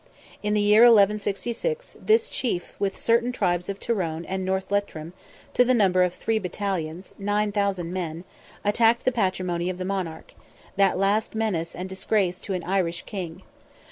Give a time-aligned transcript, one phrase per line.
[0.41, 5.13] In the year 1166, this chief, with certain tribes of Tyrone and North Leitrim,
[5.53, 8.23] to the number of three battalions (9,000 men),
[8.65, 13.43] attacked the patrimony of the monarch—that last menace and disgrace to an Irish king.